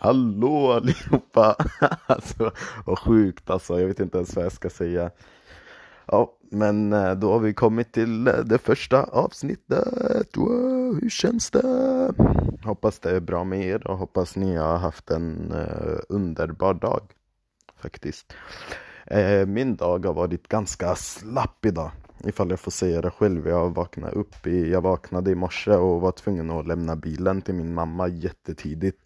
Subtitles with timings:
[0.00, 1.56] Hallå allihopa!
[2.06, 2.50] Alltså,
[2.86, 5.10] vad sjukt alltså, jag vet inte ens vad jag ska säga.
[6.06, 10.36] Ja, men eh, då har vi kommit till eh, det första avsnittet.
[10.36, 12.12] Wow, hur känns det?
[12.64, 17.02] Hoppas det är bra med er och hoppas ni har haft en uh, underbar dag.
[17.76, 18.32] Faktiskt.
[19.14, 21.90] Uh, min dag har varit ganska slapp idag.
[22.24, 23.48] Ifall jag får säga det själv.
[23.48, 27.54] Jag vaknade upp i, jag vaknade i morse och var tvungen att lämna bilen till
[27.54, 28.98] min mamma jättetidigt.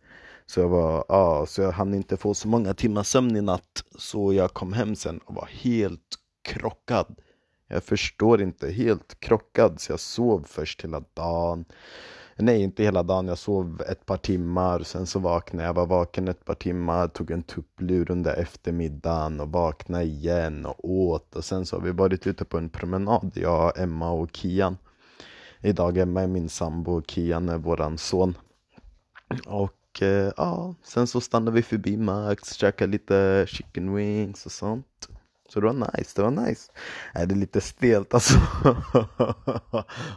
[0.52, 3.84] Så jag var, ja, så jag hann inte få så många timmar sömn i natt.
[3.98, 7.20] Så jag kom hem sen och var helt krockad.
[7.68, 9.80] Jag förstår inte, helt krockad.
[9.80, 11.64] Så jag sov först hela dagen.
[12.36, 13.28] Nej, inte hela dagen.
[13.28, 14.82] Jag sov ett par timmar.
[14.82, 15.74] Sen så vaknade jag.
[15.74, 17.08] var vaken ett par timmar.
[17.08, 21.36] Tog en tupplur under eftermiddagen och vaknade igen och åt.
[21.36, 24.76] Och sen så har vi varit ute på en promenad, jag, Emma och Kian.
[25.60, 28.34] Idag Emma är min sambo och Kian är våran son.
[29.46, 34.52] Och och eh, ja, sen så stannade vi förbi Max, käkade lite chicken wings och
[34.52, 35.08] sånt.
[35.48, 36.72] Så det var nice, det var nice.
[37.14, 38.38] Är det lite stelt alltså?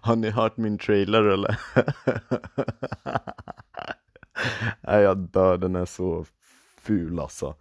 [0.02, 1.60] Har ni hört min trailer eller?
[4.88, 6.26] äh, jag dör, den är så
[6.82, 7.56] ful alltså.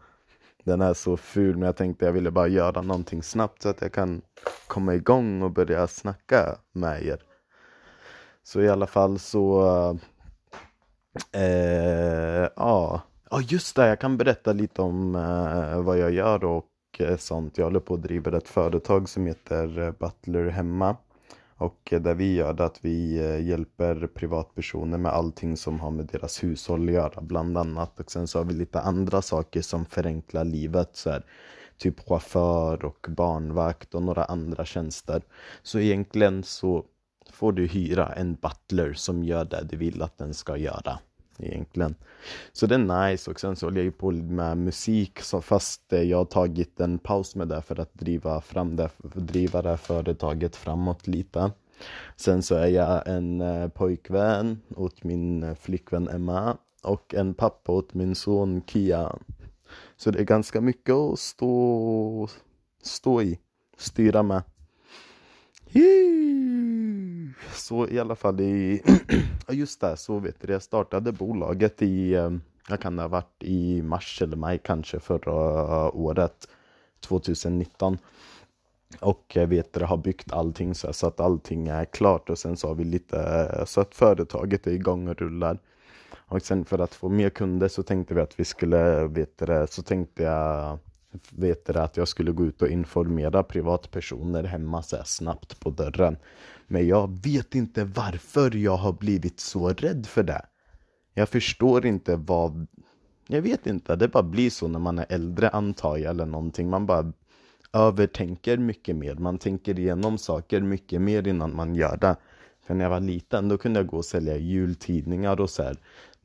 [0.65, 3.83] Den är så ful, men jag tänkte jag ville bara göra någonting snabbt så att
[3.83, 4.23] jag kan
[4.67, 7.23] komma igång och börja snacka med er.
[8.43, 9.95] Så i alla fall så eh,
[11.33, 13.03] Eh, ja.
[13.31, 13.89] ja, just det.
[13.89, 16.67] Jag kan berätta lite om eh, vad jag gör och
[16.99, 17.59] eh, sånt.
[17.59, 20.97] Jag håller på att driva ett företag som heter eh, Butler Hemma.
[21.57, 25.91] Och eh, där vi gör det att vi eh, hjälper privatpersoner med allting som har
[25.91, 28.01] med deras hushåll att göra bland annat.
[28.01, 30.91] Och sen så har vi lite andra saker som förenklar livet.
[30.93, 31.25] Så här,
[31.79, 35.23] typ chaufför och barnvakt och några andra tjänster.
[35.63, 36.85] Så egentligen så
[37.33, 40.99] får du hyra en butler som gör det du vill att den ska göra.
[41.39, 41.95] Egentligen.
[42.53, 45.83] Så det är nice och sen så håller jag ju på med musik så fast
[45.89, 49.77] jag har tagit en paus med det för att driva fram det, driva det här
[49.77, 51.51] företaget framåt lite.
[52.17, 57.73] Sen så är jag en eh, pojkvän åt min eh, flickvän Emma och en pappa
[57.73, 59.19] åt min son Kia.
[59.97, 62.29] Så det är ganska mycket att stå,
[62.83, 63.39] stå i,
[63.79, 64.43] styra med.
[67.53, 68.83] Så i alla fall i,
[69.49, 73.83] just det, så vet du, jag startade bolaget i, ehm, jag kan ha varit i
[73.83, 75.33] mars eller maj kanske förra
[75.93, 76.49] året,
[77.01, 77.99] 2019.
[79.01, 82.57] Och jag vet du, har byggt allting så, så att allting är klart och sen
[82.57, 83.19] så har vi lite,
[83.59, 85.59] eh, så att företaget är igång och rullar.
[86.17, 89.67] Och sen för att få mer kunder så tänkte vi att vi skulle, vet du,
[89.71, 90.79] så tänkte jag
[91.31, 95.71] vet det, att jag skulle gå ut och informera privatpersoner hemma så här snabbt på
[95.71, 96.17] dörren.
[96.67, 100.47] Men jag vet inte varför jag har blivit så rädd för det.
[101.15, 102.67] Jag förstår inte vad...
[103.27, 106.71] Jag vet inte, det bara blir så när man är äldre antar jag eller någonting.
[106.71, 107.13] Man bara
[107.73, 109.15] övertänker mycket mer.
[109.15, 112.17] Man tänker igenom saker mycket mer innan man gör det.
[112.67, 115.77] För när jag var liten då kunde jag gå och sälja jultidningar och så här.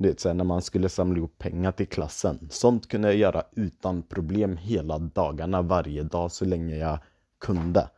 [0.01, 2.47] Du vet, så här, när man skulle samla ihop pengar till klassen.
[2.49, 6.99] Sånt kunde jag göra utan problem hela dagarna, varje dag så länge jag
[7.39, 7.89] kunde.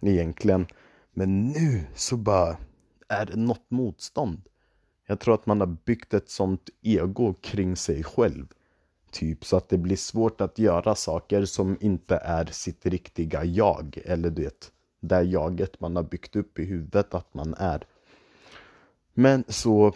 [0.00, 0.66] Egentligen.
[1.12, 2.56] Men nu så bara
[3.08, 4.42] är det något motstånd.
[5.06, 8.46] Jag tror att man har byggt ett sånt ego kring sig själv.
[9.10, 13.98] Typ så att det blir svårt att göra saker som inte är sitt riktiga jag.
[14.04, 17.86] Eller du vet, det jaget man har byggt upp i huvudet att man är.
[19.14, 19.92] Men så,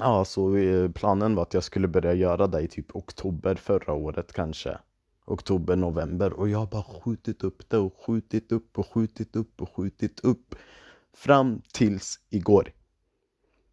[0.00, 3.92] ja, så eh, planen var att jag skulle börja göra det i typ oktober förra
[3.92, 4.78] året kanske.
[5.26, 9.62] Oktober, november och jag har bara skjutit upp det och skjutit upp och skjutit upp
[9.62, 10.54] och skjutit upp.
[11.14, 12.72] Fram tills igår.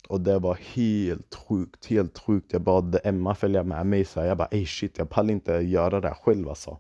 [0.08, 2.54] Och det var helt sjukt, helt sjukt.
[2.54, 6.00] Jag bad Emma följa med mig så jag bara ey shit jag pallar inte göra
[6.00, 6.78] det här själv alltså.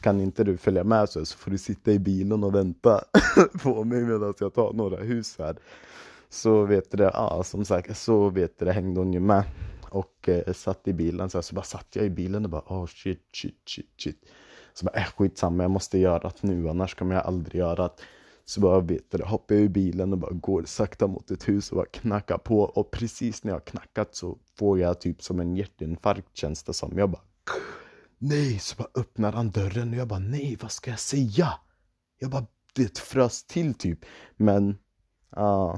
[0.00, 3.00] Kan inte du följa med så, så får du sitta i bilen och vänta
[3.62, 5.56] på mig medan jag tar några hus här.
[6.34, 9.44] Så vet du det, ja som sagt, så vet du det hängde hon ju med.
[9.90, 12.62] Och eh, satt i bilen så, här, så bara satt jag i bilen och bara
[12.66, 14.24] oh shit, shit, shit, shit.
[14.72, 17.94] Så bara äh, skitsamma, jag måste göra det nu annars kommer jag aldrig göra det.
[18.44, 21.70] Så bara vet du, hoppar jag ur bilen och bara går sakta mot ett hus
[21.70, 22.60] och bara knackar på.
[22.60, 26.74] Och precis när jag har knackat så får jag typ som en hjärtinfarkt känns det
[26.74, 26.98] som.
[26.98, 27.22] Jag bara
[28.18, 31.48] nej, så bara öppnar han dörren och jag bara nej, vad ska jag säga?
[32.18, 33.98] Jag bara det frös till typ.
[34.36, 34.78] Men
[35.36, 35.76] uh,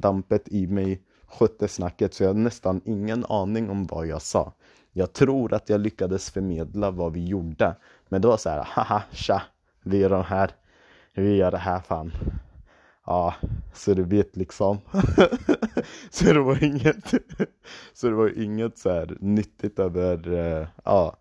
[0.00, 4.52] dampet i mig skötte snacket så jag hade nästan ingen aning om vad jag sa.
[4.92, 7.76] Jag tror att jag lyckades förmedla vad vi gjorde.
[8.08, 9.42] Men det var så här, haha, tja,
[9.82, 10.50] vi är de här,
[11.14, 12.12] vi gör det här fan.
[13.06, 13.34] Ja,
[13.74, 14.78] så du vet liksom.
[16.10, 17.14] så det var inget,
[17.94, 21.16] så det var inget så här nyttigt över, uh, ja.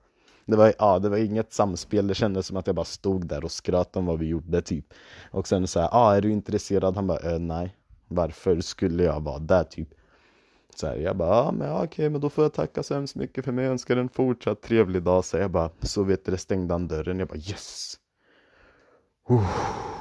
[0.45, 3.43] Det var, ja, det var inget samspel, det kändes som att jag bara stod där
[3.43, 4.93] och skröt om vad vi gjorde typ.
[5.31, 6.95] Och sen så här, ah, är du intresserad?
[6.95, 7.75] Han bara, äh, nej.
[8.07, 9.89] Varför skulle jag vara där typ?
[10.75, 13.15] Så här, jag bara, ja men ja, okej, men då får jag tacka så hemskt
[13.15, 13.65] mycket för mig.
[13.65, 15.25] Jag önskar en fortsatt trevlig dag.
[15.25, 17.19] Så jag bara, så vet du, det stängde han dörren.
[17.19, 17.95] Jag bara, yes!
[19.23, 19.45] Okej,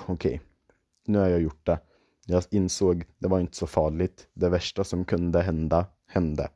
[0.07, 0.39] okay.
[1.07, 1.79] nu har jag gjort det.
[2.27, 4.29] Jag insåg, det var inte så farligt.
[4.35, 6.49] Det värsta som kunde hända, hände.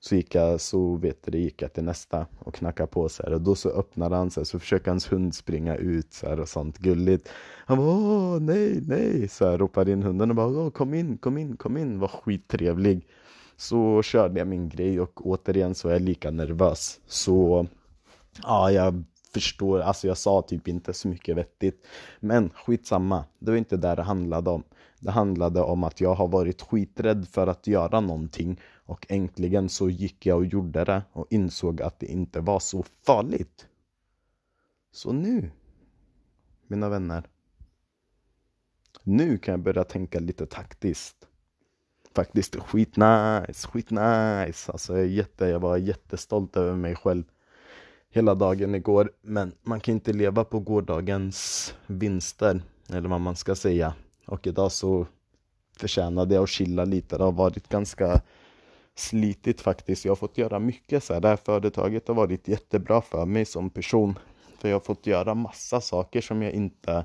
[0.00, 3.32] Så gick jag, så vet du, gick jag till nästa och knackade på så här.
[3.32, 6.48] Och då så öppnade han sig, så försöker hans hund springa ut så här och
[6.48, 7.28] sånt gulligt.
[7.66, 11.18] Han bara åh nej, nej, så här ropade in hunden och bara åh, kom in,
[11.18, 13.06] kom in, kom in, var skittrevlig.
[13.56, 17.00] Så körde jag min grej och återigen så är jag lika nervös.
[17.06, 17.66] Så
[18.42, 19.04] ja, jag
[19.34, 21.86] förstår, alltså jag sa typ inte så mycket vettigt.
[22.20, 24.62] Men skitsamma, det var inte där det handlade om.
[25.00, 29.90] Det handlade om att jag har varit skiträdd för att göra någonting och äntligen så
[29.90, 33.66] gick jag och gjorde det och insåg att det inte var så farligt.
[34.92, 35.50] Så nu,
[36.66, 37.28] mina vänner.
[39.02, 41.16] Nu kan jag börja tänka lite taktiskt.
[42.14, 44.72] Faktiskt skitnice, skitnice.
[44.72, 47.24] Alltså jag, jätte, jag var jättestolt över mig själv
[48.10, 49.12] hela dagen igår.
[49.22, 53.94] Men man kan inte leva på gårdagens vinster, eller vad man ska säga.
[54.30, 55.06] Och idag så
[55.78, 57.18] förtjänade jag att chilla lite.
[57.18, 58.20] Det har varit ganska
[58.94, 60.04] slitigt faktiskt.
[60.04, 61.04] Jag har fått göra mycket.
[61.04, 61.20] Så här.
[61.20, 64.18] Det här företaget har varit jättebra för mig som person.
[64.58, 67.04] För jag har fått göra massa saker som jag inte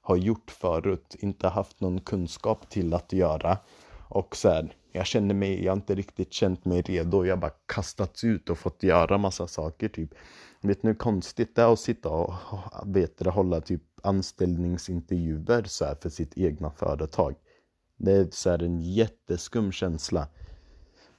[0.00, 1.16] har gjort förut.
[1.18, 3.58] Inte haft någon kunskap till att göra.
[4.08, 7.24] Och så här, jag känner mig, jag har inte riktigt känt mig redo.
[7.24, 10.14] Jag har bara kastats ut och fått göra massa saker typ.
[10.60, 12.34] Vet ni hur konstigt det är att sitta och
[12.84, 17.34] vet du, hålla typ anställningsintervjuer så här för sitt egna företag.
[17.96, 20.28] Det är så här en jätteskum känsla.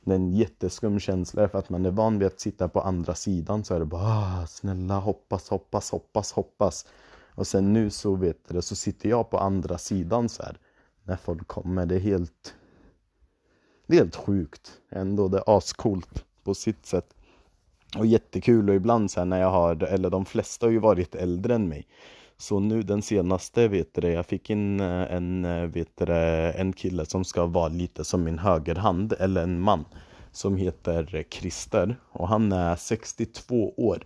[0.06, 3.16] Det är en jätteskum känsla för att man är van vid att sitta på andra
[3.16, 6.86] sidan så är det bara ah, snälla hoppas, hoppas, hoppas, hoppas.
[7.36, 10.58] Och sen nu så vet du så sitter jag på andra sidan så här.
[11.04, 12.54] När folk kommer, det är helt
[13.88, 17.06] det är helt sjukt ändå, det är ascoolt på sitt sätt.
[17.98, 21.16] Och jättekul och ibland så här när jag har, eller de flesta har ju varit
[21.16, 21.88] äldre än mig.
[22.38, 26.14] Så nu den senaste, vet du, jag fick in eh, en, eh, vet du,
[26.56, 29.86] en kille som ska vara lite som min högerhand, eller en man
[30.32, 34.04] som heter Christer och han är 62 år.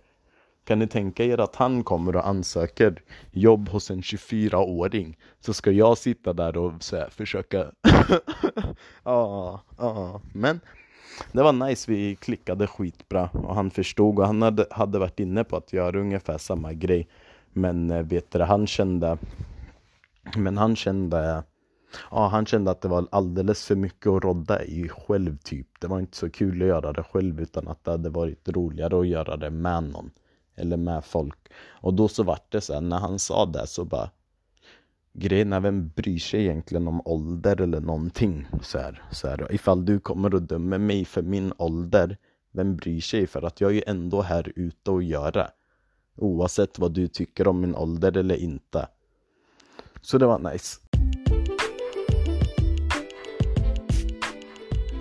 [0.64, 5.18] Kan ni tänka er att han kommer och ansöker jobb hos en 24-åring?
[5.40, 7.66] Så ska jag sitta där och så här, försöka...
[9.04, 10.60] ja, ja, men
[11.32, 15.44] det var nice, vi klickade skitbra och han förstod och han hade, hade varit inne
[15.44, 17.08] på att göra ungefär samma grej.
[17.52, 19.18] Men eh, vet du, han kände
[20.36, 21.44] Men han kände
[22.10, 25.66] Ja, han kände att det var alldeles för mycket att rodda i själv typ.
[25.80, 29.00] Det var inte så kul att göra det själv utan att det hade varit roligare
[29.00, 30.10] att göra det med någon.
[30.56, 31.38] Eller med folk.
[31.68, 34.10] Och då så vart det så här, när han sa det så bara
[35.14, 38.46] Grejen är, vem bryr sig egentligen om ålder eller någonting?
[38.62, 39.54] Så här, så här.
[39.54, 42.16] Ifall du kommer och dömer mig för min ålder
[42.52, 43.26] Vem bryr sig?
[43.26, 45.50] För att jag är ju ändå här ute och göra
[46.16, 48.88] Oavsett vad du tycker om min ålder eller inte.
[50.00, 50.80] Så det var nice.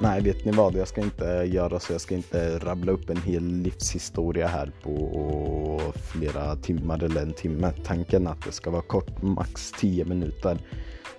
[0.02, 0.76] Nej, vet ni vad?
[0.76, 1.94] Jag ska inte göra så.
[1.94, 7.74] Jag ska inte rabbla upp en hel livshistoria här på flera timmar eller en timme.
[7.86, 10.58] Tanken är att det ska vara kort, max 10 minuter.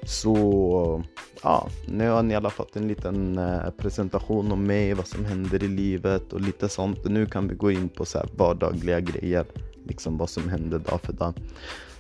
[0.02, 1.04] Så
[1.42, 5.06] ja, nu har ni i alla fall fått en liten eh, presentation om mig, vad
[5.06, 7.04] som händer i livet och lite sånt.
[7.04, 9.44] Nu kan vi gå in på så här vardagliga grejer
[9.84, 11.34] liksom vad som hände dag för dag.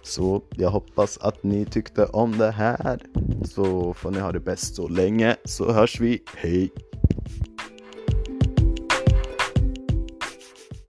[0.02, 3.02] Så jag hoppas att ni tyckte om det här.
[3.44, 6.22] Så får ni ha det bäst så länge så hörs vi.
[6.36, 6.70] Hej!